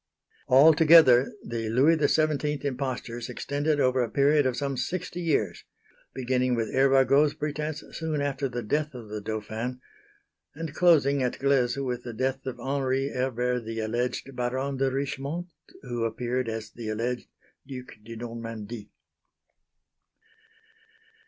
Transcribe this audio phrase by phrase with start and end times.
[0.47, 5.63] Altogether the Louis XVII impostures extended over a period of some sixty years,
[6.15, 9.79] beginning with Hervagault's pretence soon after the death of the Dauphin,
[10.55, 15.49] and closing at Gleyze with the death of Henri Herbert, the alleged Baron de Richmont
[15.83, 17.27] who appeared as the alleged
[17.67, 18.89] Duc de Normandie.